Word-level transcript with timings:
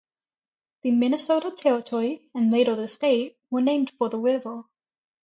The 0.81 0.89
Minnesota 0.89 1.51
Territory, 1.55 2.27
and 2.33 2.51
later 2.51 2.75
the 2.75 2.87
state, 2.87 3.37
were 3.51 3.61
named 3.61 3.91
for 3.99 4.09
the 4.09 4.17
river. 4.17 4.63